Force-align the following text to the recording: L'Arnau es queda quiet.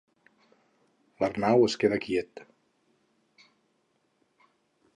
L'Arnau 1.23 1.65
es 1.67 1.75
queda 1.83 1.99
quiet. 2.07 2.41